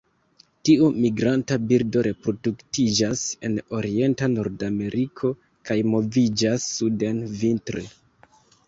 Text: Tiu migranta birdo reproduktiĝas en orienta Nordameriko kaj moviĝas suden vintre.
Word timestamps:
Tiu 0.67 0.87
migranta 1.03 1.57
birdo 1.73 2.03
reproduktiĝas 2.07 3.23
en 3.51 3.61
orienta 3.81 4.33
Nordameriko 4.37 5.35
kaj 5.71 5.81
moviĝas 5.95 6.69
suden 6.81 7.27
vintre. 7.45 7.91